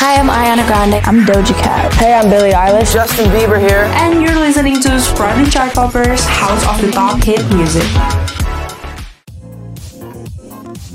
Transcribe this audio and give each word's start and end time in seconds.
Hi, 0.00 0.14
I'm 0.14 0.28
Ariana 0.28 0.64
Grande. 0.64 1.04
I'm 1.04 1.26
Doja 1.26 1.58
Cat. 1.58 1.92
Hey, 1.94 2.14
I'm 2.14 2.30
Billie 2.30 2.52
Eilish. 2.52 2.94
Justin 2.94 3.26
Bieber 3.30 3.58
here. 3.58 3.90
And 3.96 4.22
you're 4.22 4.38
listening 4.38 4.80
to 4.82 5.00
Sprightly 5.00 5.50
Chart 5.50 5.74
Toppers 5.74 6.24
House 6.24 6.64
of 6.68 6.80
the 6.80 6.92
Top 6.92 7.20
Hit 7.20 7.44
Music. 7.52 7.82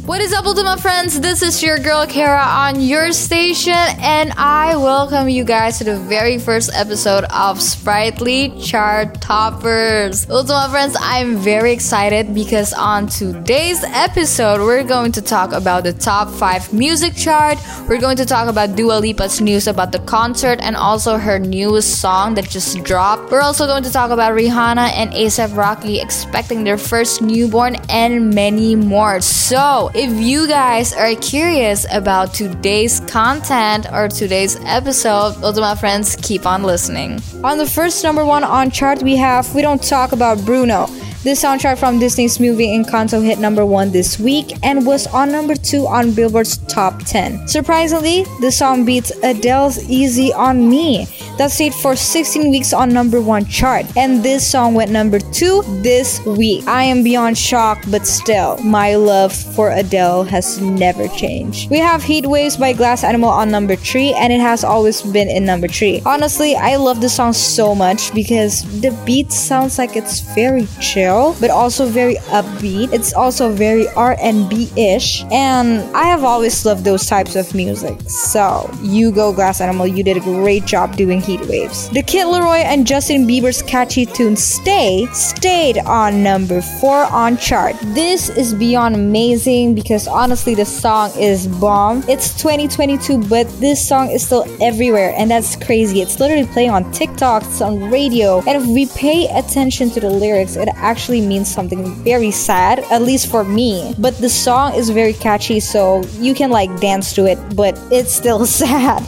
What 0.05 0.20
is 0.20 0.33
up, 0.33 0.45
Ultima 0.45 0.75
friends? 0.75 1.21
This 1.21 1.41
is 1.41 1.63
your 1.63 1.79
girl 1.79 2.05
Kara 2.05 2.43
on 2.43 2.81
your 2.81 3.13
station, 3.13 3.71
and 3.71 4.33
I 4.33 4.75
welcome 4.75 5.29
you 5.29 5.45
guys 5.45 5.77
to 5.77 5.86
the 5.86 5.97
very 5.97 6.37
first 6.37 6.71
episode 6.73 7.23
of 7.29 7.61
Sprightly 7.61 8.50
Chart 8.59 9.21
Toppers. 9.21 10.29
Ultima 10.29 10.68
friends, 10.69 10.97
I'm 11.00 11.37
very 11.37 11.71
excited 11.71 12.36
because 12.36 12.73
on 12.73 13.07
today's 13.07 13.81
episode, 13.86 14.59
we're 14.59 14.83
going 14.83 15.14
to 15.14 15.21
talk 15.21 15.54
about 15.54 15.86
the 15.86 15.93
top 15.93 16.28
5 16.28 16.73
music 16.73 17.15
chart. 17.15 17.57
We're 17.87 18.01
going 18.01 18.17
to 18.17 18.25
talk 18.25 18.50
about 18.50 18.75
Dua 18.75 19.00
Lipa's 19.00 19.39
news 19.39 19.67
about 19.67 19.93
the 19.93 20.00
concert 20.00 20.59
and 20.61 20.75
also 20.75 21.15
her 21.17 21.39
newest 21.39 22.01
song 22.01 22.33
that 22.33 22.50
just 22.50 22.83
dropped. 22.83 23.31
We're 23.31 23.39
also 23.39 23.67
going 23.67 23.83
to 23.83 23.92
talk 23.92 24.11
about 24.11 24.33
Rihanna 24.33 24.92
and 25.00 25.14
ASAP 25.14 25.56
Rocky 25.56 26.01
expecting 26.01 26.65
their 26.65 26.78
first 26.78 27.21
newborn 27.21 27.78
and 27.87 28.36
many 28.36 28.75
more. 28.75 29.21
So, 29.21 29.92
if 29.96 30.11
you 30.20 30.47
guys 30.47 30.92
are 30.93 31.14
curious 31.15 31.86
about 31.92 32.34
today's 32.34 33.00
content 33.02 33.86
or 33.92 34.08
today's 34.08 34.56
episode, 34.66 35.36
Ultima 35.44 35.75
friends, 35.75 36.16
keep 36.16 36.47
on 36.47 36.64
listening. 36.64 37.22
On 37.44 37.58
the 37.59 37.67
first 37.67 38.03
number 38.03 38.25
one 38.25 38.44
on 38.44 38.72
chart, 38.72 39.03
we 39.03 39.16
have 39.17 39.53
We 39.53 39.61
Don't 39.61 39.84
Talk 39.84 40.11
About 40.11 40.44
Bruno. 40.45 40.88
This 41.23 41.44
soundtrack 41.44 41.78
from 41.78 42.00
Disney's 42.00 42.40
movie 42.40 42.67
Encanto 42.67 43.23
hit 43.23 43.40
number 43.40 43.66
one 43.66 43.92
this 43.92 44.20
week 44.20 44.52
and 44.64 44.86
was 44.86 45.08
on 45.08 45.32
number 45.32 45.56
two 45.56 45.88
on 45.88 46.12
Billboard's 46.12 46.58
top 46.67 47.00
10. 47.06 47.48
Surprisingly, 47.48 48.26
the 48.42 48.52
song 48.52 48.84
beats 48.86 49.12
Adele's 49.23 49.88
Easy 49.89 50.34
on 50.34 50.70
Me 50.70 51.08
that 51.38 51.52
stayed 51.52 51.73
for 51.73 51.95
16 51.95 52.50
weeks 52.50 52.73
on 52.73 52.89
number 52.89 53.22
one 53.22 53.45
chart, 53.45 53.86
and 53.98 54.23
this 54.23 54.50
song 54.50 54.73
went 54.73 54.92
number 54.92 55.20
two 55.20 55.64
this 55.81 56.23
week. 56.26 56.67
I 56.67 56.84
am 56.84 57.03
beyond 57.03 57.38
shocked, 57.38 57.89
but 57.92 58.06
still, 58.06 58.58
my 58.59 58.95
love 58.95 59.34
for 59.34 59.72
Adele 59.72 60.23
has 60.26 60.61
never 60.61 61.08
changed. 61.09 61.70
We 61.70 61.80
have 61.80 62.04
Heat 62.04 62.26
Waves 62.26 62.58
by 62.58 62.73
Glass 62.73 63.04
Animal 63.04 63.30
on 63.30 63.52
number 63.52 63.76
three, 63.76 64.14
and 64.14 64.31
it 64.31 64.39
has 64.39 64.64
always 64.64 65.02
been 65.02 65.30
in 65.30 65.45
number 65.45 65.67
three. 65.67 66.02
Honestly, 66.06 66.56
I 66.56 66.76
love 66.76 67.02
the 67.02 67.09
song 67.09 67.34
so 67.34 67.73
much 67.76 68.14
because 68.14 68.64
the 68.81 68.92
beat 69.06 69.31
sounds 69.31 69.78
like 69.78 69.95
it's 69.95 70.22
very 70.36 70.67
chill 70.80 71.36
but 71.39 71.50
also 71.50 71.86
very 71.86 72.16
upbeat. 72.31 72.92
It's 72.94 73.14
also 73.14 73.52
very 73.52 73.88
R&B-ish, 73.89 75.23
and 75.31 75.81
I 75.95 76.04
have 76.06 76.23
always 76.23 76.66
loved 76.66 76.84
those 76.84 77.06
types 77.06 77.36
of 77.36 77.54
music. 77.56 78.00
So, 78.08 78.70
you 78.81 79.11
go 79.11 79.34
Glass 79.34 79.61
Animal, 79.61 79.88
you 79.88 80.04
did 80.04 80.17
a 80.17 80.22
great 80.22 80.66
job 80.66 80.95
doing 80.95 81.22
Heat 81.24 81.42
Waves. 81.48 81.90
The 81.90 82.04
Kid 82.04 82.28
LAROI 82.28 82.64
and 82.64 82.86
Justin 82.86 83.28
Bieber's 83.28 83.62
catchy 83.62 84.06
tune 84.06 84.36
Stay 84.36 85.08
stayed 85.14 85.78
on 85.80 86.24
number 86.24 86.62
4 86.62 87.06
on 87.06 87.38
chart. 87.38 87.76
This 87.94 88.30
is 88.30 88.54
beyond 88.54 88.96
amazing 88.96 89.76
because 89.76 90.08
honestly 90.08 90.56
the 90.56 90.66
song 90.66 91.12
is 91.18 91.48
bomb. 91.48 92.04
It's 92.08 92.34
2022 92.42 93.28
but 93.28 93.48
this 93.60 93.86
song 93.88 94.10
is 94.10 94.26
still 94.26 94.46
everywhere 94.62 95.14
and 95.18 95.30
that's 95.32 95.56
crazy. 95.56 96.02
It's 96.02 96.20
literally 96.20 96.48
playing 96.48 96.72
on 96.72 96.92
TikTok, 96.92 97.44
it's 97.44 97.62
on 97.62 97.90
radio, 97.90 98.40
and 98.48 98.62
if 98.62 98.66
we 98.68 98.86
pay 98.88 99.28
attention 99.28 99.90
to 99.92 100.00
the 100.00 100.10
lyrics, 100.10 100.56
it 100.56 100.70
actually 100.76 101.22
means 101.22 101.54
something 101.54 101.94
very 102.04 102.32
sad, 102.32 102.80
at 102.92 103.02
least 103.02 103.30
for 103.30 103.44
me. 103.44 103.94
But 103.98 104.18
the 104.18 104.30
song 104.30 104.74
is 104.76 104.89
very 104.89 105.14
catchy, 105.14 105.60
so 105.60 106.04
you 106.20 106.33
can 106.33 106.50
like 106.50 106.70
dance 106.80 107.14
to 107.16 107.26
it, 107.26 107.38
but 107.56 107.80
it's 107.92 108.14
still 108.14 108.45
sad. 108.62 109.04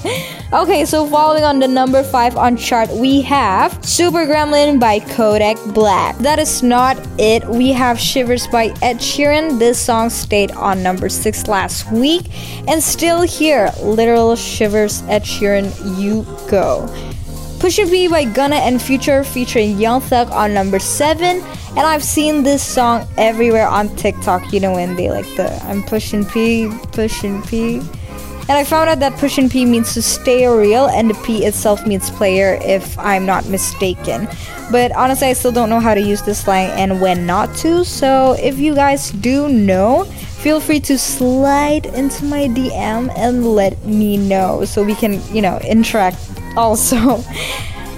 Okay, 0.54 0.86
so 0.86 1.06
following 1.08 1.44
on 1.44 1.60
the 1.60 1.68
number 1.68 2.04
5 2.04 2.38
on 2.38 2.58
chart, 2.58 2.90
we 2.92 3.22
have 3.22 3.84
Super 3.84 4.26
Gremlin 4.26 4.80
by 4.80 5.00
Kodak 5.00 5.58
Black. 5.74 6.18
That 6.18 6.40
is 6.40 6.64
not 6.64 6.98
it. 7.20 7.48
We 7.48 7.72
have 7.72 8.00
Shivers 8.00 8.48
by 8.48 8.74
Ed 8.82 8.98
Sheeran. 8.98 9.60
This 9.60 9.80
song 9.80 10.10
stayed 10.10 10.52
on 10.52 10.84
number 10.84 11.10
6 11.10 11.48
last 11.48 11.92
week 11.92 12.26
and 12.68 12.82
still 12.82 13.22
here. 13.22 13.72
Literal 13.82 14.36
Shivers 14.36 15.04
Ed 15.04 15.24
Sheeran, 15.24 15.72
you 16.00 16.24
go. 16.50 16.88
Pusha 17.60 17.90
P 17.90 18.08
by 18.08 18.26
Gunna 18.26 18.58
and 18.58 18.82
Future 18.82 19.24
featuring 19.24 19.80
Young 19.80 20.02
Thug 20.02 20.30
on 20.32 20.54
number 20.54 20.78
7 20.78 21.42
and 21.78 21.80
I've 21.80 22.04
seen 22.04 22.44
this 22.44 22.64
song 22.64 23.06
everywhere 23.18 23.68
on 23.68 23.94
TikTok, 23.98 24.54
you 24.54 24.62
know, 24.62 24.74
when 24.74 24.96
they 24.96 25.10
like 25.10 25.26
the 25.36 25.52
I'm 25.66 25.84
pushing 25.84 26.26
P, 26.26 26.72
pushing 26.94 27.42
P. 27.44 27.82
And 28.48 28.58
I 28.58 28.64
found 28.64 28.90
out 28.90 29.00
that 29.00 29.18
pushing 29.18 29.50
P 29.50 29.66
means 29.66 29.94
to 29.96 30.02
stay 30.02 30.46
real 30.48 30.86
and 30.86 31.10
the 31.10 31.16
P 31.26 31.46
itself 31.46 31.86
means 31.88 32.12
player 32.12 32.60
if 32.62 32.98
I'm 33.00 33.26
not 33.26 33.48
mistaken. 33.48 34.28
But 34.72 34.92
honestly, 34.92 35.30
I 35.30 35.34
still 35.34 35.52
don't 35.52 35.70
know 35.70 35.80
how 35.80 35.96
to 35.96 36.02
use 36.02 36.22
this 36.22 36.44
slang 36.44 36.70
and 36.72 37.02
when 37.02 37.26
not 37.26 37.56
to. 37.58 37.84
So 37.84 38.34
if 38.34 38.60
you 38.60 38.76
guys 38.76 39.12
do 39.12 39.50
know, 39.50 40.06
feel 40.06 40.60
free 40.60 40.80
to 40.82 40.98
slide 40.98 41.88
into 41.88 42.26
my 42.26 42.48
DM 42.48 43.12
and 43.18 43.46
let 43.46 43.84
me 43.84 44.18
know 44.18 44.64
so 44.66 44.84
we 44.84 44.94
can, 44.94 45.22
you 45.34 45.42
know, 45.42 45.58
interact 45.60 46.18
also. 46.56 47.24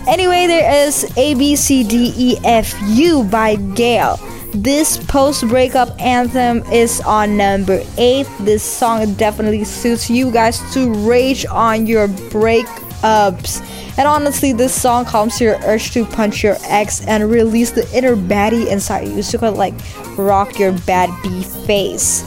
Anyway, 0.08 0.48
there 0.48 0.88
is 0.88 1.04
A 1.18 1.36
B 1.36 1.58
C 1.58 1.84
D 1.84 2.14
E 2.16 2.38
F 2.46 2.74
U 2.96 3.26
by 3.26 3.56
Gayle. 3.76 4.18
This 4.54 4.98
post 4.98 5.48
breakup 5.50 6.00
anthem 6.00 6.64
is 6.72 7.02
on 7.02 7.36
number 7.36 7.84
8. 7.98 8.26
This 8.40 8.64
song 8.64 9.14
definitely 9.16 9.66
suits 9.66 10.10
you 10.10 10.32
guys 10.32 10.60
to 10.74 10.94
rage 11.08 11.46
on 11.46 11.86
your 11.86 12.08
breakups. 12.08 13.62
And 13.98 14.08
honestly, 14.08 14.54
this 14.54 14.80
song 14.80 15.06
calms 15.06 15.42
your 15.42 15.58
urge 15.66 15.92
to 15.92 16.06
punch 16.06 16.44
your 16.44 16.56
ex 16.64 17.06
and 17.06 17.30
release 17.30 17.72
the 17.72 17.90
inner 17.94 18.16
baddie 18.16 18.72
inside 18.72 19.10
you 19.10 19.22
so 19.22 19.36
you 19.36 19.40
can 19.40 19.56
like 19.56 19.74
rock 20.18 20.58
your 20.58 20.72
bad 20.72 21.10
B 21.22 21.44
face. 21.66 22.24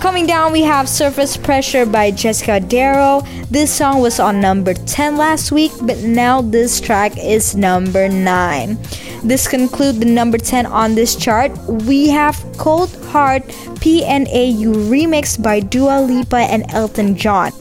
Coming 0.00 0.26
down, 0.26 0.50
we 0.50 0.62
have 0.62 0.88
Surface 0.88 1.36
Pressure 1.36 1.86
by 1.86 2.10
Jessica 2.10 2.58
Darrow. 2.58 3.22
This 3.50 3.72
song 3.72 4.00
was 4.00 4.18
on 4.18 4.40
number 4.40 4.74
10 4.74 5.16
last 5.16 5.52
week, 5.52 5.70
but 5.82 5.98
now 5.98 6.42
this 6.42 6.80
track 6.80 7.16
is 7.16 7.54
number 7.54 8.08
9. 8.08 8.76
This 9.24 9.46
concludes 9.46 10.00
the 10.00 10.04
number 10.04 10.36
10 10.36 10.66
on 10.66 10.96
this 10.96 11.14
chart. 11.14 11.56
We 11.86 12.08
have 12.08 12.34
Cold 12.58 12.90
Heart 13.06 13.44
PNAU 13.78 14.90
remix 14.90 15.40
by 15.40 15.60
Dua 15.60 16.02
Lipa 16.02 16.38
and 16.38 16.64
Elton 16.72 17.16
John. 17.16 17.52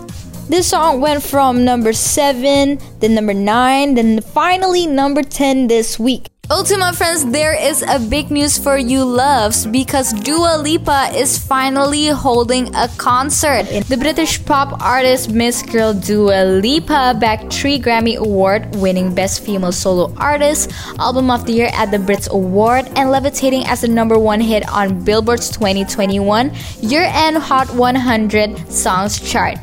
This 0.49 0.67
song 0.67 1.01
went 1.01 1.21
from 1.21 1.63
number 1.63 1.93
7, 1.93 2.79
then 2.99 3.13
number 3.13 3.35
9, 3.35 3.93
then 3.93 4.21
finally 4.21 4.87
number 4.87 5.21
10 5.21 5.67
this 5.67 5.99
week. 5.99 6.30
Ultima 6.51 6.91
friends, 6.91 7.23
there 7.31 7.55
is 7.55 7.81
a 7.81 7.97
big 7.97 8.29
news 8.29 8.57
for 8.57 8.77
you 8.77 9.05
loves 9.05 9.65
because 9.65 10.11
Dua 10.11 10.59
Lipa 10.59 11.07
is 11.15 11.37
finally 11.37 12.07
holding 12.07 12.67
a 12.75 12.89
concert. 12.97 13.63
The 13.87 13.95
British 13.95 14.43
pop 14.43 14.81
artist 14.83 15.31
Miss 15.31 15.63
Girl 15.63 15.93
Dua 15.93 16.43
Lipa 16.59 17.15
backed 17.17 17.53
three 17.53 17.79
Grammy 17.79 18.17
Award 18.17 18.75
winning 18.75 19.15
Best 19.15 19.45
Female 19.45 19.71
Solo 19.71 20.13
Artist, 20.17 20.73
Album 20.99 21.31
of 21.31 21.45
the 21.45 21.53
Year 21.53 21.69
at 21.71 21.89
the 21.89 21.97
Brits 21.97 22.29
Award, 22.29 22.91
and 22.97 23.09
levitating 23.09 23.63
as 23.63 23.79
the 23.79 23.87
number 23.87 24.19
one 24.19 24.41
hit 24.41 24.67
on 24.67 25.05
Billboard's 25.05 25.49
2021 25.51 26.51
Year 26.81 27.07
End 27.15 27.37
Hot 27.37 27.73
100 27.73 28.69
Songs 28.69 29.21
chart. 29.21 29.57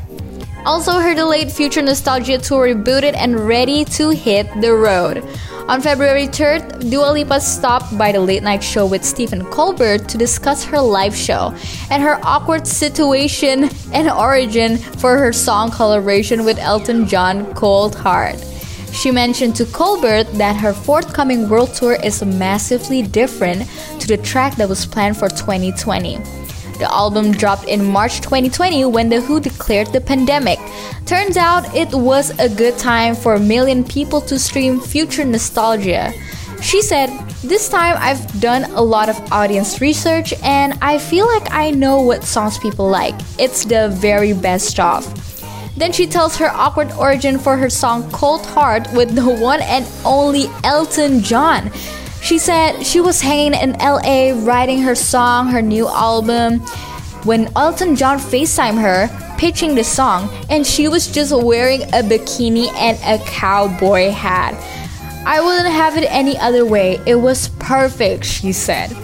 Also, 0.65 0.93
her 0.99 1.13
delayed 1.13 1.51
Future 1.51 1.83
Nostalgia 1.83 2.39
tour 2.39 2.73
rebooted 2.73 3.15
and 3.15 3.47
ready 3.47 3.85
to 3.85 4.09
hit 4.09 4.49
the 4.59 4.73
road. 4.73 5.23
On 5.69 5.79
February 5.79 6.27
3rd, 6.27 6.89
Dua 6.89 7.11
Lipa 7.11 7.39
stopped 7.39 7.95
by 7.95 8.11
the 8.11 8.19
late 8.19 8.41
night 8.41 8.63
show 8.63 8.87
with 8.87 9.05
Stephen 9.05 9.45
Colbert 9.51 9.99
to 10.09 10.17
discuss 10.17 10.63
her 10.63 10.81
live 10.81 11.15
show 11.15 11.53
and 11.91 12.01
her 12.01 12.19
awkward 12.23 12.65
situation 12.65 13.69
and 13.93 14.09
origin 14.09 14.79
for 14.79 15.19
her 15.19 15.31
song 15.31 15.69
collaboration 15.69 16.43
with 16.43 16.57
Elton 16.57 17.07
John 17.07 17.53
Cold 17.53 17.93
Heart. 17.93 18.43
She 18.93 19.11
mentioned 19.11 19.55
to 19.57 19.65
Colbert 19.65 20.23
that 20.39 20.55
her 20.55 20.73
forthcoming 20.73 21.47
world 21.47 21.75
tour 21.75 21.99
is 22.03 22.25
massively 22.25 23.03
different 23.03 23.69
to 23.99 24.07
the 24.07 24.17
track 24.17 24.55
that 24.55 24.67
was 24.67 24.87
planned 24.87 25.17
for 25.17 25.29
2020. 25.29 26.17
The 26.79 26.89
album 26.93 27.33
dropped 27.33 27.65
in 27.65 27.83
March 27.83 28.21
2020 28.21 28.85
when 28.85 29.09
The 29.09 29.19
WHO 29.19 29.41
declared 29.41 29.91
the 29.91 29.99
pandemic. 29.99 30.59
Turns 31.05 31.35
out 31.35 31.75
it 31.75 31.93
was 31.93 32.31
a 32.39 32.47
good 32.47 32.77
time 32.77 33.15
for 33.15 33.35
a 33.35 33.39
million 33.39 33.83
people 33.83 34.21
to 34.21 34.39
stream 34.39 34.79
future 34.79 35.25
nostalgia. 35.25 36.13
She 36.61 36.81
said, 36.81 37.09
This 37.43 37.67
time 37.67 37.97
I've 37.99 38.23
done 38.39 38.63
a 38.71 38.81
lot 38.81 39.09
of 39.09 39.19
audience 39.29 39.81
research 39.81 40.33
and 40.41 40.73
I 40.81 40.99
feel 40.99 41.27
like 41.27 41.51
I 41.51 41.71
know 41.71 42.01
what 42.01 42.23
songs 42.23 42.57
people 42.57 42.89
like. 42.89 43.15
It's 43.37 43.65
the 43.65 43.89
very 43.89 44.31
best 44.31 44.79
of. 44.79 45.03
Then 45.75 45.91
she 45.91 46.07
tells 46.07 46.37
her 46.37 46.49
awkward 46.49 46.91
origin 46.93 47.37
for 47.37 47.57
her 47.57 47.69
song 47.69 48.09
Cold 48.11 48.45
Heart 48.45 48.87
with 48.93 49.15
the 49.15 49.29
one 49.29 49.61
and 49.61 49.85
only 50.05 50.47
Elton 50.63 51.21
John. 51.23 51.71
She 52.21 52.37
said 52.37 52.83
she 52.83 53.01
was 53.01 53.21
hanging 53.21 53.53
in 53.53 53.73
LA 53.73 54.33
writing 54.45 54.81
her 54.81 54.95
song, 54.95 55.47
her 55.47 55.61
new 55.61 55.87
album. 55.87 56.59
When 57.23 57.51
Elton 57.55 57.95
John 57.95 58.17
FaceTimed 58.17 58.81
her, 58.81 59.07
pitching 59.37 59.75
the 59.75 59.83
song, 59.83 60.29
and 60.49 60.67
she 60.67 60.87
was 60.87 61.07
just 61.07 61.33
wearing 61.33 61.83
a 61.83 62.03
bikini 62.03 62.67
and 62.73 62.97
a 63.03 63.23
cowboy 63.25 64.09
hat. 64.09 64.53
I 65.25 65.41
wouldn't 65.41 65.73
have 65.73 65.97
it 65.97 66.05
any 66.09 66.37
other 66.37 66.65
way. 66.65 66.99
It 67.05 67.15
was 67.15 67.49
perfect, 67.59 68.25
she 68.25 68.51
said. 68.51 68.95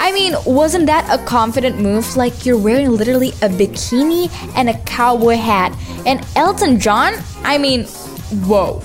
I 0.00 0.12
mean, 0.12 0.34
wasn't 0.44 0.86
that 0.86 1.08
a 1.08 1.24
confident 1.24 1.80
move? 1.80 2.16
Like 2.16 2.44
you're 2.44 2.58
wearing 2.58 2.90
literally 2.90 3.30
a 3.40 3.48
bikini 3.48 4.30
and 4.56 4.68
a 4.68 4.78
cowboy 4.80 5.36
hat. 5.36 5.76
And 6.06 6.26
Elton 6.36 6.80
John? 6.80 7.14
I 7.44 7.58
mean, 7.58 7.84
whoa. 8.46 8.82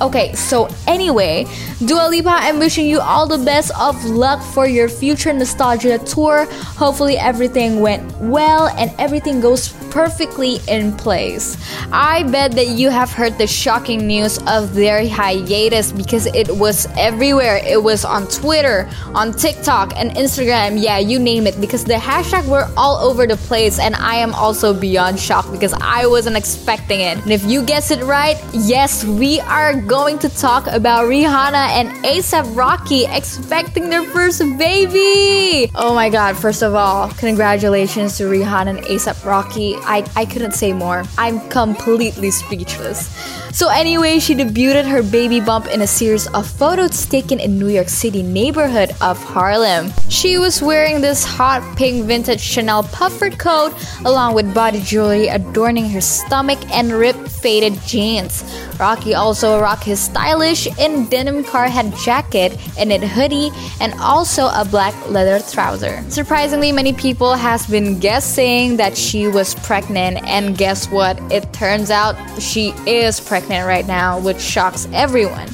Okay, 0.00 0.32
so 0.34 0.66
anyway, 0.86 1.44
Dua 1.84 2.08
Lipa, 2.08 2.30
I'm 2.30 2.58
wishing 2.58 2.86
you 2.86 3.00
all 3.00 3.26
the 3.26 3.44
best 3.44 3.70
of 3.78 4.02
luck 4.06 4.42
for 4.42 4.66
your 4.66 4.88
future 4.88 5.32
nostalgia 5.32 5.98
tour. 5.98 6.46
Hopefully, 6.50 7.18
everything 7.18 7.80
went 7.80 8.02
well 8.18 8.68
and 8.68 8.90
everything 8.98 9.40
goes 9.42 9.74
perfectly 9.90 10.60
in 10.68 10.92
place. 10.96 11.56
I 11.92 12.22
bet 12.30 12.52
that 12.52 12.68
you 12.68 12.90
have 12.90 13.12
heard 13.12 13.36
the 13.38 13.46
shocking 13.46 14.06
news 14.06 14.38
of 14.46 14.74
their 14.74 15.06
hiatus 15.06 15.92
because 15.92 16.26
it 16.26 16.48
was 16.48 16.86
everywhere. 16.96 17.60
It 17.66 17.82
was 17.82 18.04
on 18.04 18.28
Twitter, 18.28 18.88
on 19.14 19.32
TikTok, 19.32 19.92
and 19.96 20.12
Instagram. 20.12 20.80
Yeah, 20.80 20.98
you 20.98 21.18
name 21.18 21.46
it 21.46 21.60
because 21.60 21.84
the 21.84 21.94
hashtag 21.94 22.46
were 22.46 22.70
all 22.76 22.96
over 22.96 23.26
the 23.26 23.36
place, 23.36 23.78
and 23.78 23.94
I 23.96 24.16
am 24.16 24.32
also 24.34 24.72
beyond 24.72 25.18
shocked 25.18 25.52
because 25.52 25.74
I 25.80 26.06
wasn't 26.06 26.36
expecting 26.36 27.00
it. 27.00 27.18
And 27.18 27.32
if 27.32 27.44
you 27.44 27.62
guess 27.62 27.90
it 27.90 28.02
right, 28.04 28.38
yes, 28.52 29.04
we 29.04 29.40
are 29.40 29.74
going 29.90 30.20
to 30.20 30.28
talk 30.28 30.68
about 30.68 31.06
Rihanna 31.06 31.66
and 31.74 31.88
ASAP 32.04 32.54
Rocky 32.54 33.06
expecting 33.06 33.90
their 33.90 34.04
first 34.04 34.38
baby. 34.56 35.68
Oh 35.74 35.92
my 35.96 36.08
god, 36.08 36.36
first 36.36 36.62
of 36.62 36.76
all, 36.76 37.10
congratulations 37.14 38.16
to 38.18 38.30
Rihanna 38.30 38.78
and 38.78 38.78
ASAP 38.86 39.24
Rocky. 39.26 39.74
I, 39.78 40.08
I 40.14 40.26
couldn't 40.26 40.52
say 40.52 40.72
more. 40.72 41.02
I'm 41.18 41.40
completely 41.48 42.30
speechless. 42.30 43.10
So 43.52 43.68
anyway, 43.68 44.20
she 44.20 44.36
debuted 44.36 44.88
her 44.88 45.02
baby 45.02 45.40
bump 45.40 45.66
in 45.66 45.80
a 45.80 45.88
series 45.88 46.28
of 46.28 46.46
photos 46.46 47.04
taken 47.04 47.40
in 47.40 47.58
New 47.58 47.66
York 47.66 47.88
City 47.88 48.22
neighborhood 48.22 48.92
of 49.00 49.18
Harlem. 49.18 49.90
She 50.08 50.38
was 50.38 50.62
wearing 50.62 51.00
this 51.00 51.24
hot 51.24 51.66
pink 51.76 52.06
vintage 52.06 52.40
Chanel 52.40 52.84
puffer 52.84 53.30
coat 53.30 53.74
along 54.04 54.34
with 54.34 54.54
body 54.54 54.80
jewelry 54.80 55.26
adorning 55.26 55.90
her 55.90 56.00
stomach 56.00 56.60
and 56.70 56.92
ripped 56.92 57.28
faded 57.28 57.74
jeans. 57.82 58.44
Rocky 58.80 59.14
also 59.14 59.60
rocked 59.60 59.84
his 59.84 60.00
stylish 60.00 60.66
in 60.78 61.04
denim 61.10 61.44
Carhartt 61.44 61.92
jacket, 62.02 62.56
a 62.78 62.84
knit 62.86 63.02
hoodie, 63.02 63.50
and 63.78 63.92
also 64.00 64.46
a 64.46 64.64
black 64.64 64.94
leather 65.10 65.38
trouser. 65.52 66.02
Surprisingly, 66.08 66.72
many 66.72 66.94
people 66.94 67.34
has 67.34 67.66
been 67.66 67.98
guessing 67.98 68.78
that 68.78 68.96
she 68.96 69.28
was 69.28 69.54
pregnant, 69.56 70.24
and 70.24 70.56
guess 70.56 70.88
what? 70.90 71.20
It 71.30 71.52
turns 71.52 71.90
out 71.90 72.16
she 72.40 72.72
is 72.86 73.20
pregnant 73.20 73.66
right 73.66 73.86
now, 73.86 74.18
which 74.18 74.40
shocks 74.40 74.88
everyone. 74.94 75.48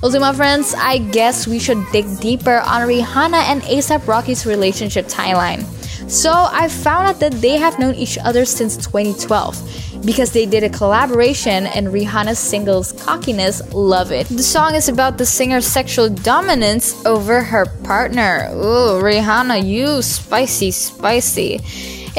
Also, 0.00 0.20
my 0.20 0.32
friends, 0.32 0.72
I 0.78 0.98
guess 0.98 1.48
we 1.48 1.58
should 1.58 1.84
dig 1.90 2.06
deeper 2.20 2.58
on 2.58 2.86
Rihanna 2.86 3.42
and 3.50 3.60
ASAP 3.62 4.06
Rocky's 4.06 4.46
relationship 4.46 5.06
timeline. 5.06 5.64
So, 6.08 6.30
I 6.32 6.68
found 6.68 7.08
out 7.08 7.18
that 7.18 7.32
they 7.42 7.56
have 7.56 7.80
known 7.80 7.96
each 7.96 8.16
other 8.18 8.44
since 8.44 8.76
2012 8.76 9.87
because 10.04 10.32
they 10.32 10.46
did 10.46 10.64
a 10.64 10.68
collaboration 10.68 11.66
and 11.66 11.88
Rihanna's 11.88 12.38
singles 12.38 12.92
Cockiness 12.92 13.74
Love 13.74 14.12
It. 14.12 14.28
The 14.28 14.42
song 14.42 14.74
is 14.74 14.88
about 14.88 15.18
the 15.18 15.26
singer's 15.26 15.66
sexual 15.66 16.08
dominance 16.08 17.04
over 17.04 17.42
her 17.42 17.66
partner. 17.84 18.48
Ooh, 18.52 19.00
Rihanna, 19.02 19.64
you 19.64 20.02
spicy, 20.02 20.70
spicy. 20.70 21.60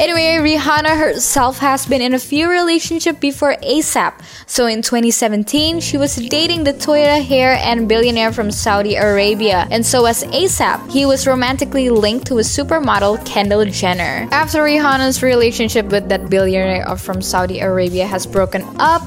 Anyway, 0.00 0.40
Rihanna 0.40 0.96
herself 0.98 1.58
has 1.58 1.84
been 1.84 2.00
in 2.00 2.14
a 2.14 2.18
few 2.18 2.48
relationships 2.48 3.18
before 3.18 3.54
ASAP. 3.56 4.14
So 4.46 4.64
in 4.64 4.80
2017, 4.80 5.80
she 5.80 5.98
was 5.98 6.16
dating 6.16 6.64
the 6.64 6.72
Toyota 6.72 7.30
heir 7.30 7.60
and 7.60 7.86
billionaire 7.86 8.32
from 8.32 8.50
Saudi 8.50 8.94
Arabia. 8.94 9.68
And 9.70 9.84
so 9.84 10.00
was 10.00 10.24
ASAP. 10.24 10.90
He 10.90 11.04
was 11.04 11.26
romantically 11.26 11.90
linked 11.90 12.26
to 12.28 12.38
a 12.38 12.40
supermodel 12.40 13.26
Kendall 13.26 13.66
Jenner. 13.66 14.26
After 14.32 14.60
Rihanna's 14.62 15.22
relationship 15.22 15.92
with 15.92 16.08
that 16.08 16.30
billionaire 16.30 16.96
from 16.96 17.20
Saudi 17.20 17.60
Arabia 17.60 18.06
has 18.06 18.24
broken 18.26 18.64
up, 18.78 19.02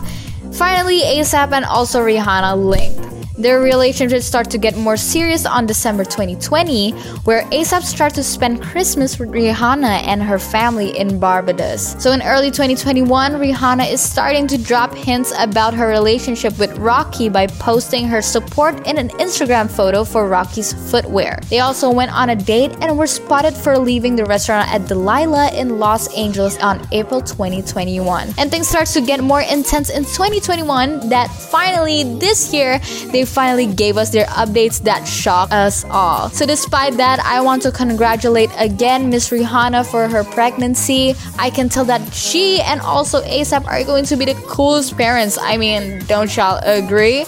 finally 0.53 1.01
ASAP 1.01 1.53
and 1.53 1.65
also 1.65 2.01
Rihanna 2.01 2.53
linked. 2.55 3.12
Their 3.37 3.61
relationship 3.61 4.21
started 4.21 4.51
to 4.51 4.59
get 4.59 4.77
more 4.77 4.95
serious 4.95 5.47
on 5.47 5.65
December 5.65 6.03
2020, 6.03 6.91
where 7.25 7.41
ASAP 7.45 7.81
started 7.81 8.13
to 8.15 8.23
spend 8.23 8.61
Christmas 8.61 9.17
with 9.17 9.29
Rihanna 9.29 10.03
and 10.05 10.21
her 10.21 10.37
family 10.37 10.95
in 10.95 11.19
Barbados. 11.19 11.95
So 12.01 12.11
in 12.11 12.21
early 12.21 12.51
2021, 12.51 13.31
Rihanna 13.31 13.91
is 13.91 14.01
starting 14.01 14.45
to 14.47 14.57
drop 14.59 14.93
hints 14.93 15.33
about 15.39 15.73
her 15.73 15.87
relationship 15.87 16.59
with 16.59 16.77
Rocky 16.77 17.27
by 17.27 17.47
posting 17.47 18.05
her 18.05 18.21
support 18.21 18.85
in 18.85 18.99
an 18.99 19.09
Instagram 19.09 19.67
photo 19.67 20.03
for 20.03 20.27
Rocky's 20.27 20.73
footwear. 20.91 21.39
They 21.49 21.59
also 21.59 21.91
went 21.91 22.11
on 22.11 22.29
a 22.29 22.35
date 22.35 22.71
and 22.81 22.95
were 22.95 23.07
spotted 23.07 23.55
for 23.55 23.79
leaving 23.79 24.15
the 24.15 24.25
restaurant 24.25 24.71
at 24.71 24.87
Delilah 24.87 25.53
in 25.55 25.79
Los 25.79 26.15
Angeles 26.15 26.59
on 26.59 26.87
April 26.91 27.19
2021. 27.19 28.29
And 28.37 28.51
things 28.51 28.67
starts 28.67 28.93
to 28.93 29.01
get 29.01 29.23
more 29.23 29.41
intense 29.41 29.89
in 29.89 30.03
2021 30.03 31.09
that 31.09 31.31
finally 31.31 32.03
this 32.19 32.53
year 32.53 32.77
they 33.11 33.22
they 33.23 33.29
finally 33.29 33.67
gave 33.67 33.95
us 33.95 34.09
their 34.09 34.25
updates 34.25 34.81
that 34.83 35.07
shocked 35.07 35.53
us 35.53 35.85
all. 35.85 36.29
So, 36.29 36.45
despite 36.45 36.97
that, 36.97 37.19
I 37.19 37.39
want 37.39 37.61
to 37.61 37.71
congratulate 37.71 38.49
again 38.57 39.09
Miss 39.09 39.29
Rihanna 39.29 39.89
for 39.89 40.09
her 40.09 40.25
pregnancy. 40.25 41.15
I 41.39 41.49
can 41.49 41.69
tell 41.69 41.85
that 41.85 42.01
she 42.13 42.59
and 42.61 42.81
also 42.81 43.21
ASAP 43.21 43.65
are 43.65 43.83
going 43.85 44.03
to 44.05 44.17
be 44.17 44.25
the 44.25 44.35
coolest 44.45 44.97
parents. 44.97 45.37
I 45.39 45.55
mean, 45.55 46.03
don't 46.05 46.35
y'all 46.35 46.59
agree? 46.63 47.25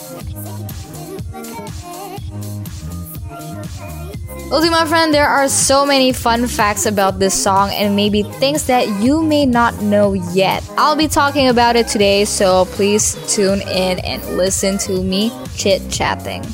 My 4.47 4.85
friend, 4.85 5.13
there 5.13 5.27
are 5.27 5.47
so 5.47 5.85
many 5.85 6.11
fun 6.13 6.47
facts 6.47 6.85
about 6.85 7.17
this 7.17 7.33
song 7.33 7.71
and 7.71 7.95
maybe 7.95 8.23
things 8.23 8.67
that 8.67 8.87
you 9.01 9.23
may 9.23 9.45
not 9.45 9.81
know 9.81 10.13
yet. 10.13 10.63
I'll 10.77 10.95
be 10.95 11.07
talking 11.07 11.47
about 11.47 11.75
it 11.75 11.87
today, 11.87 12.25
so 12.25 12.65
please 12.65 13.17
tune 13.33 13.61
in 13.61 13.99
and 13.99 14.23
listen 14.37 14.77
to 14.79 15.01
me 15.01 15.31
chit 15.55 15.89
chatting. 15.89 16.45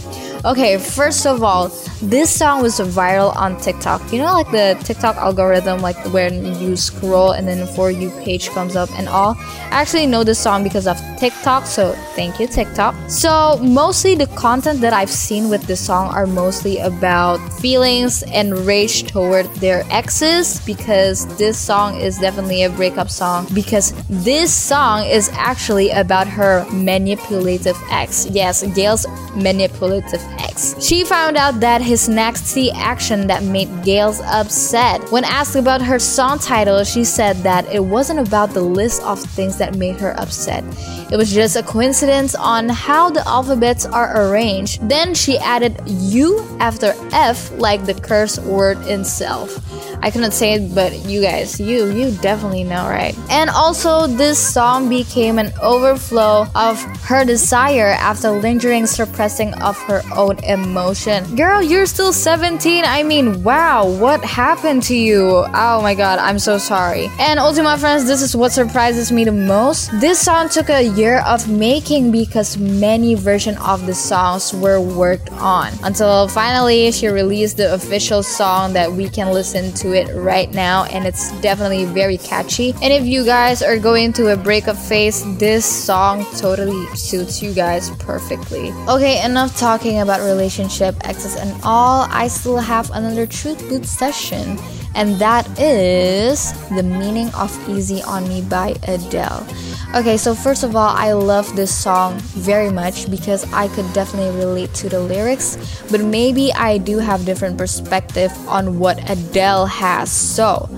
Okay, 0.45 0.77
first 0.77 1.25
of 1.25 1.43
all, 1.43 1.69
this 2.01 2.33
song 2.35 2.61
was 2.61 2.79
viral 2.79 3.35
on 3.35 3.59
TikTok. 3.61 4.01
You 4.11 4.19
know, 4.19 4.33
like 4.33 4.49
the 4.51 4.77
TikTok 4.83 5.15
algorithm, 5.17 5.81
like 5.81 5.97
when 6.13 6.59
you 6.59 6.75
scroll 6.75 7.31
and 7.31 7.47
then 7.47 7.67
for 7.67 7.91
you 7.91 8.09
page 8.21 8.49
comes 8.49 8.75
up 8.75 8.89
and 8.97 9.07
all. 9.07 9.35
I 9.39 9.81
actually 9.81 10.07
know 10.07 10.23
this 10.23 10.39
song 10.39 10.63
because 10.63 10.87
of 10.87 10.97
TikTok, 11.19 11.65
so 11.65 11.93
thank 12.15 12.39
you, 12.39 12.47
TikTok. 12.47 12.95
So, 13.09 13.57
mostly 13.61 14.15
the 14.15 14.27
content 14.27 14.81
that 14.81 14.93
I've 14.93 15.09
seen 15.09 15.49
with 15.49 15.63
this 15.63 15.79
song 15.79 16.13
are 16.13 16.25
mostly 16.25 16.79
about 16.79 17.37
feelings 17.61 18.23
and 18.23 18.57
rage 18.65 19.03
toward 19.03 19.45
their 19.55 19.85
exes 19.91 20.59
because 20.65 21.25
this 21.37 21.57
song 21.57 21.95
is 21.99 22.17
definitely 22.17 22.63
a 22.63 22.69
breakup 22.69 23.09
song 23.09 23.47
because 23.53 23.93
this 24.09 24.53
song 24.53 25.05
is 25.05 25.29
actually 25.33 25.91
about 25.91 26.27
her 26.27 26.65
manipulative 26.71 27.77
ex. 27.91 28.25
Yes, 28.31 28.63
Gayle's 28.73 29.05
manipulative 29.35 30.21
ex. 30.39 30.75
She 30.83 31.05
found 31.05 31.37
out 31.37 31.59
that 31.59 31.81
his 31.91 32.07
nasty 32.07 32.71
action 32.71 33.27
that 33.27 33.43
made 33.43 33.67
Gales 33.83 34.21
upset. 34.21 35.03
When 35.11 35.25
asked 35.25 35.57
about 35.57 35.81
her 35.81 35.99
song 35.99 36.39
title, 36.39 36.85
she 36.85 37.03
said 37.03 37.35
that 37.43 37.65
it 37.67 37.83
wasn't 37.83 38.25
about 38.25 38.51
the 38.51 38.61
list 38.61 39.03
of 39.03 39.19
things 39.19 39.57
that 39.57 39.75
made 39.75 39.99
her 39.99 40.17
upset. 40.17 40.63
It 41.11 41.17
was 41.17 41.33
just 41.33 41.57
a 41.57 41.63
coincidence 41.63 42.33
on 42.33 42.69
how 42.69 43.09
the 43.09 43.27
alphabets 43.27 43.85
are 43.85 44.09
arranged. 44.23 44.87
Then 44.87 45.13
she 45.13 45.37
added 45.39 45.81
U 45.85 46.39
after 46.61 46.95
F 47.11 47.51
like 47.59 47.85
the 47.85 47.93
curse 47.93 48.39
word 48.39 48.77
itself. 48.87 49.59
I 50.03 50.09
couldn't 50.09 50.31
say 50.31 50.53
it, 50.53 50.73
but 50.73 50.93
you 51.05 51.21
guys, 51.21 51.59
you, 51.59 51.91
you 51.91 52.11
definitely 52.21 52.63
know, 52.63 52.87
right? 52.87 53.15
And 53.29 53.51
also, 53.51 54.07
this 54.07 54.39
song 54.39 54.89
became 54.89 55.37
an 55.37 55.53
overflow 55.61 56.47
of 56.55 56.81
her 57.05 57.23
desire 57.23 57.93
after 57.99 58.31
lingering 58.31 58.87
suppressing 58.87 59.53
of 59.55 59.77
her 59.83 60.01
own 60.15 60.43
emotion. 60.43 61.35
Girl, 61.35 61.61
you're 61.61 61.80
still 61.85 62.13
17. 62.13 62.83
I 62.85 63.01
mean, 63.03 63.43
wow, 63.43 63.87
what 63.87 64.23
happened 64.23 64.83
to 64.83 64.95
you? 64.95 65.45
Oh 65.53 65.81
my 65.81 65.95
god, 65.95 66.19
I'm 66.19 66.37
so 66.37 66.57
sorry. 66.57 67.09
And 67.19 67.39
also, 67.39 67.63
my 67.63 67.77
friends, 67.77 68.05
this 68.05 68.21
is 68.21 68.35
what 68.35 68.51
surprises 68.51 69.11
me 69.11 69.23
the 69.23 69.31
most. 69.31 69.89
This 69.99 70.19
song 70.19 70.49
took 70.49 70.69
a 70.69 70.83
year 70.83 71.21
of 71.21 71.49
making 71.49 72.11
because 72.11 72.57
many 72.57 73.15
versions 73.15 73.57
of 73.65 73.85
the 73.87 73.93
songs 73.93 74.53
were 74.53 74.79
worked 74.79 75.31
on 75.33 75.73
until 75.83 76.27
finally 76.27 76.91
she 76.91 77.07
released 77.07 77.57
the 77.57 77.73
official 77.73 78.21
song 78.21 78.73
that 78.73 78.91
we 78.91 79.09
can 79.09 79.33
listen 79.33 79.73
to 79.73 79.93
it 79.93 80.13
right 80.13 80.53
now, 80.53 80.83
and 80.85 81.07
it's 81.07 81.31
definitely 81.41 81.85
very 81.85 82.17
catchy. 82.17 82.73
And 82.83 82.93
if 82.93 83.05
you 83.05 83.25
guys 83.25 83.63
are 83.63 83.79
going 83.79 84.13
to 84.13 84.33
a 84.33 84.37
breakup 84.37 84.77
phase, 84.77 85.23
this 85.39 85.65
song 85.65 86.25
totally 86.37 86.85
suits 86.95 87.41
you 87.41 87.53
guys 87.53 87.89
perfectly. 87.97 88.71
Okay, 88.87 89.23
enough 89.25 89.57
talking 89.57 89.99
about 89.99 90.19
relationship, 90.21 90.95
exes, 91.07 91.35
and 91.35 91.51
all. 91.63 91.70
I 91.73 92.27
still 92.27 92.57
have 92.57 92.91
another 92.91 93.25
truth 93.25 93.59
boot 93.69 93.85
session 93.85 94.57
and 94.95 95.15
that 95.19 95.47
is 95.59 96.51
The 96.69 96.83
Meaning 96.83 97.33
of 97.33 97.51
Easy 97.69 98.01
on 98.03 98.27
Me 98.27 98.41
by 98.41 98.75
Adele. 98.87 99.47
Okay, 99.95 100.17
so 100.17 100.35
first 100.35 100.63
of 100.63 100.75
all, 100.75 100.95
I 100.95 101.13
love 101.13 101.55
this 101.55 101.73
song 101.73 102.17
very 102.19 102.71
much 102.71 103.09
because 103.09 103.43
I 103.53 103.67
could 103.69 103.91
definitely 103.93 104.37
relate 104.37 104.73
to 104.75 104.89
the 104.89 104.99
lyrics, 104.99 105.57
but 105.91 106.01
maybe 106.01 106.51
I 106.53 106.77
do 106.77 106.97
have 106.99 107.25
different 107.25 107.57
perspective 107.57 108.31
on 108.47 108.79
what 108.79 108.99
Adele 109.09 109.65
has. 109.65 110.11
So, 110.11 110.69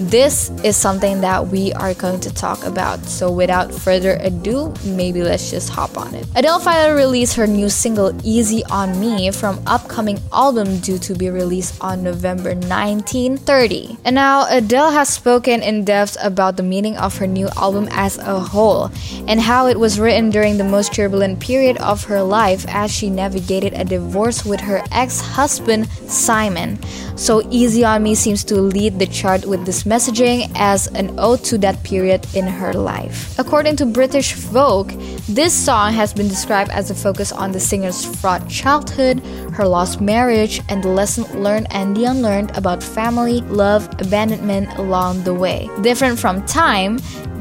this 0.00 0.48
is 0.64 0.76
something 0.76 1.20
that 1.20 1.48
we 1.48 1.72
are 1.74 1.92
going 1.92 2.20
to 2.20 2.32
talk 2.32 2.64
about. 2.64 3.04
So, 3.04 3.30
without 3.30 3.72
further 3.72 4.16
ado, 4.20 4.72
maybe 4.84 5.22
let's 5.22 5.50
just 5.50 5.68
hop 5.68 5.98
on 5.98 6.14
it. 6.14 6.26
Adele 6.34 6.58
finally 6.58 6.96
released 6.96 7.36
her 7.36 7.46
new 7.46 7.68
single 7.68 8.18
Easy 8.24 8.64
on 8.70 8.98
Me 8.98 9.30
from 9.30 9.60
upcoming 9.66 10.18
album 10.32 10.78
due 10.78 10.98
to 10.98 11.14
be 11.14 11.28
released 11.28 11.76
on 11.82 12.02
November 12.02 12.54
1930. 12.54 13.98
And 14.04 14.14
now 14.14 14.46
Adele 14.48 14.90
has 14.90 15.10
spoken 15.10 15.62
in 15.62 15.84
depth 15.84 16.16
about 16.22 16.56
the 16.56 16.62
meaning 16.62 16.96
of 16.96 17.18
her 17.18 17.26
new 17.26 17.48
album 17.56 17.88
as 17.90 18.16
a 18.18 18.40
whole 18.40 18.90
and 19.28 19.40
how 19.40 19.66
it 19.66 19.78
was 19.78 20.00
written 20.00 20.30
during 20.30 20.56
the 20.56 20.64
most 20.64 20.94
turbulent 20.94 21.40
period 21.40 21.76
of 21.78 22.04
her 22.04 22.22
life 22.22 22.64
as 22.68 22.90
she 22.90 23.10
navigated 23.10 23.74
a 23.74 23.84
divorce 23.84 24.44
with 24.44 24.60
her 24.60 24.82
ex-husband 24.92 25.88
Simon. 26.08 26.78
So 27.16 27.46
Easy 27.50 27.84
on 27.84 28.02
Me 28.02 28.14
seems 28.14 28.44
to 28.44 28.54
lead 28.54 28.98
the 28.98 29.06
chart 29.06 29.44
with 29.44 29.66
this 29.66 29.84
messaging 29.90 30.48
as 30.54 30.86
an 30.94 31.12
ode 31.18 31.42
to 31.42 31.58
that 31.58 31.82
period 31.82 32.24
in 32.36 32.46
her 32.46 32.72
life. 32.72 33.36
According 33.40 33.74
to 33.76 33.86
British 33.86 34.34
Vogue, 34.34 34.92
this 35.26 35.52
song 35.52 35.92
has 35.92 36.14
been 36.14 36.28
described 36.28 36.70
as 36.70 36.90
a 36.90 36.94
focus 36.94 37.32
on 37.32 37.50
the 37.50 37.58
singer's 37.58 38.04
fraught 38.04 38.48
childhood, 38.48 39.18
her 39.52 39.66
lost 39.66 40.00
marriage, 40.00 40.62
and 40.68 40.80
the 40.84 40.88
lesson 40.88 41.24
learned 41.42 41.66
and 41.70 41.96
the 41.96 42.04
unlearned 42.04 42.56
about 42.56 42.84
family, 42.84 43.40
love, 43.50 43.88
abandonment 43.98 44.68
along 44.78 45.24
the 45.24 45.34
way. 45.34 45.68
Different 45.82 46.20
from 46.20 46.46
Time, 46.46 46.98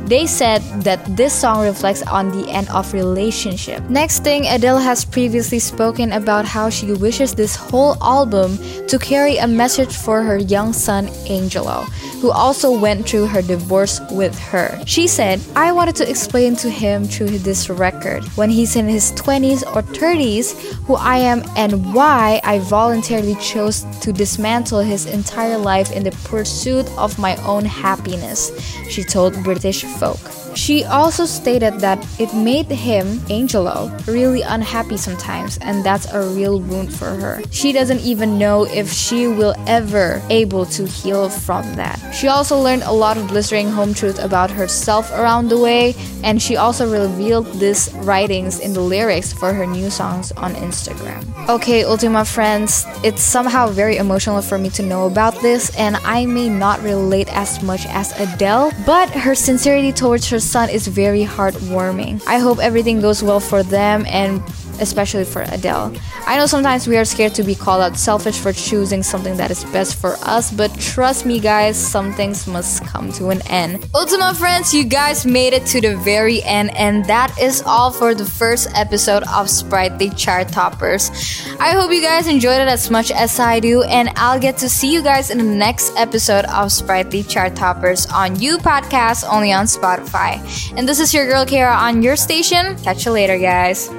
they 0.10 0.26
said 0.26 0.62
that 0.82 1.00
this 1.16 1.32
song 1.34 1.62
reflects 1.62 2.02
on 2.04 2.32
the 2.32 2.50
end 2.50 2.68
of 2.70 2.92
relationship. 2.94 3.88
Next 3.90 4.24
thing, 4.24 4.48
Adele 4.48 4.80
has 4.80 5.06
previously 5.06 5.60
spoken 5.60 6.12
about 6.14 6.46
how 6.46 6.70
she 6.70 6.94
wishes 6.94 7.36
this 7.36 7.56
whole 7.56 7.96
album 8.04 8.58
to 8.88 8.98
carry 8.98 9.38
a 9.38 9.48
message 9.48 9.96
for 9.96 10.24
her 10.24 10.38
young 10.38 10.74
son 10.74 11.10
Angelo, 11.30 11.82
who 12.22 12.32
also 12.32 12.78
went 12.78 13.08
through 13.08 13.28
her 13.28 13.44
divorce 13.44 14.02
with 14.12 14.38
her. 14.40 14.82
She 14.86 15.08
said, 15.08 15.40
I 15.56 15.72
wanted 15.72 15.96
to 15.98 16.10
explain 16.10 16.56
to 16.58 16.70
him 16.70 17.06
through 17.06 17.38
this 17.40 17.70
record 17.70 18.24
when 18.36 18.50
he's 18.50 18.76
in 18.76 18.88
his 18.88 19.12
20s 19.14 19.62
or 19.76 19.84
30s 19.84 20.58
who 20.86 20.96
I 20.96 21.18
am 21.18 21.44
and 21.56 21.94
why 21.94 22.42
I 22.44 22.60
voluntarily 22.60 23.36
chose 23.36 23.86
to 24.02 24.12
dismantle 24.12 24.80
his 24.80 25.06
entire 25.06 25.58
life 25.58 25.92
in 25.92 26.04
the 26.04 26.12
pursuit 26.24 26.90
of 26.98 27.20
my 27.20 27.36
own 27.46 27.64
happiness, 27.64 28.52
she 28.90 29.04
told 29.04 29.44
British 29.44 29.84
Vogue. 30.00 30.39
She 30.60 30.84
also 30.84 31.26
stated 31.26 31.80
that 31.80 32.06
it 32.20 32.34
made 32.36 32.68
him, 32.68 33.22
Angelo, 33.30 33.90
really 34.06 34.42
unhappy 34.42 34.98
sometimes, 34.98 35.58
and 35.60 35.86
that's 35.86 36.12
a 36.12 36.20
real 36.36 36.60
wound 36.60 36.94
for 36.94 37.16
her. 37.16 37.42
She 37.50 37.72
doesn't 37.72 38.02
even 38.02 38.38
know 38.38 38.66
if 38.66 38.92
she 38.92 39.26
will 39.28 39.56
ever 39.68 40.22
able 40.30 40.66
to 40.76 40.86
heal 40.86 41.30
from 41.30 41.64
that. 41.76 41.98
She 42.14 42.28
also 42.28 42.60
learned 42.60 42.84
a 42.84 42.92
lot 42.92 43.18
of 43.18 43.30
blistering 43.30 43.70
home 43.70 43.94
truth 43.94 44.20
about 44.20 44.52
herself 44.52 45.10
around 45.12 45.48
the 45.48 45.58
way, 45.58 45.96
and 46.24 46.42
she 46.42 46.58
also 46.58 46.92
revealed 46.92 47.48
these 47.54 47.90
writings 48.04 48.60
in 48.60 48.74
the 48.74 48.82
lyrics 48.82 49.32
for 49.32 49.54
her 49.54 49.66
new 49.66 49.90
songs 49.90 50.34
on 50.34 50.54
Instagram. 50.56 51.24
Okay, 51.48 51.86
Ultima 51.86 52.26
friends, 52.26 52.86
it's 53.02 53.22
somehow 53.22 53.70
very 53.70 53.96
emotional 53.96 54.42
for 54.42 54.58
me 54.58 54.70
to 54.72 54.84
know 54.84 55.08
about 55.08 55.40
this, 55.42 55.74
and 55.78 55.96
I 56.04 56.26
may 56.26 56.50
not 56.50 56.84
relate 56.84 57.30
as 57.34 57.64
much 57.64 57.86
as 57.88 58.12
Adele, 58.20 58.74
but 58.86 59.10
her 59.12 59.34
sincerity 59.34 59.94
towards 59.94 60.30
her 60.30 60.40
son 60.50 60.70
is 60.70 60.88
very 60.88 61.24
heartwarming. 61.24 62.22
I 62.26 62.40
hope 62.40 62.60
everything 62.60 63.02
goes 63.02 63.22
well 63.22 63.40
for 63.40 63.62
them 63.62 64.06
and 64.08 64.42
especially 64.82 65.26
for 65.26 65.44
Adele. 65.44 65.94
I 66.26 66.38
know 66.38 66.46
sometimes 66.46 66.88
we 66.88 66.98
are 66.98 67.06
scared 67.06 67.36
to 67.36 67.44
be 67.44 67.56
called 67.56 67.82
out 67.82 67.98
selfish 67.98 68.40
for 68.40 68.54
choosing 68.54 69.04
something 69.04 69.38
that 69.38 69.52
is 69.52 69.64
best 69.66 69.96
for 69.96 70.16
us, 70.22 70.52
but 70.52 70.74
trust 70.80 71.26
me, 71.26 71.40
guys, 71.40 71.78
some 71.78 72.14
things 72.14 72.48
must 72.48 72.84
come 72.86 73.12
to 73.14 73.30
an 73.30 73.42
end. 73.48 73.88
Ultima 73.94 74.34
friends, 74.34 74.74
you 74.74 74.84
guys 74.84 75.26
made 75.26 75.54
it 75.54 75.66
to 75.68 75.82
the 75.82 75.98
very 75.98 76.44
end, 76.44 76.76
and 76.76 77.06
that 77.06 77.38
is 77.40 77.62
all 77.66 77.92
for 77.92 78.14
the 78.14 78.26
first 78.26 78.70
episode 78.76 79.24
of 79.34 79.50
Sprightly 79.50 80.10
Chart 80.12 80.48
Toppers. 80.50 81.12
I 81.60 81.72
hope 81.72 81.92
you 81.92 82.02
guys 82.02 82.28
enjoyed 82.28 82.62
it 82.62 82.68
as 82.68 82.90
much 82.90 83.12
as 83.12 83.40
I 83.40 83.60
do, 83.60 83.84
and 83.84 84.10
I'll 84.16 84.40
get 84.40 84.58
to 84.58 84.70
see 84.70 84.92
you 84.92 85.02
guys 85.02 85.30
in 85.30 85.38
the 85.38 85.44
next 85.44 85.96
episode 85.98 86.46
of 86.46 86.72
Sprightly 86.72 87.24
Chart 87.24 87.56
Toppers 87.56 88.06
on 88.08 88.40
You 88.40 88.58
Podcast 88.58 89.26
only 89.30 89.52
on 89.52 89.66
Spotify. 89.66 90.40
And 90.78 90.88
this 90.88 91.00
is 91.00 91.14
your 91.14 91.26
girl 91.26 91.46
Kara 91.46 91.74
on 91.74 92.02
your 92.02 92.16
station. 92.16 92.78
Catch 92.84 93.06
you 93.06 93.12
later, 93.12 93.38
guys. 93.38 93.90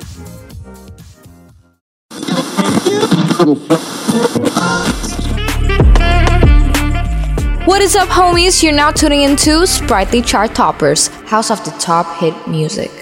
What 3.40 3.56
is 7.80 7.96
up, 7.96 8.10
homies? 8.10 8.62
You're 8.62 8.74
now 8.74 8.90
tuning 8.90 9.22
into 9.22 9.66
Sprightly 9.66 10.20
Chart 10.20 10.54
Toppers, 10.54 11.06
House 11.24 11.50
of 11.50 11.64
the 11.64 11.70
Top 11.78 12.18
Hit 12.18 12.34
Music. 12.46 12.99